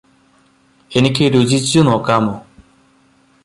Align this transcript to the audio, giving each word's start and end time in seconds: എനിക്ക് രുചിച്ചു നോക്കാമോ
എനിക്ക് 0.91 1.25
രുചിച്ചു 1.33 1.79
നോക്കാമോ 1.79 2.35